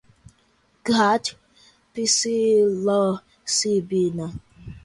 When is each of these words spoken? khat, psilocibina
khat, 0.87 1.23
psilocibina 1.91 4.25